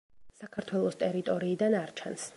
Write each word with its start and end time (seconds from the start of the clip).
საქართველოს 0.43 0.97
ტერიტორიიდან 1.03 1.81
არ 1.85 1.95
ჩანს. 2.03 2.29